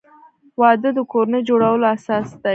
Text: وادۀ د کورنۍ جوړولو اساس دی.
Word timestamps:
وادۀ 0.59 0.89
د 0.97 0.99
کورنۍ 1.11 1.41
جوړولو 1.49 1.85
اساس 1.95 2.27
دی. 2.41 2.49